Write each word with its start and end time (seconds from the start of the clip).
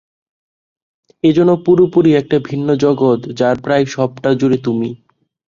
এ 1.23 1.29
যেন 1.33 1.49
পুরোপুরি 1.65 2.09
এক 2.15 2.25
ভিন্ন 2.47 2.67
জগত 2.75 3.19
যার 3.39 3.55
প্রায় 3.63 3.85
সবটা 3.87 4.29
জুড়ে 4.33 4.57
তুমি। 4.57 4.89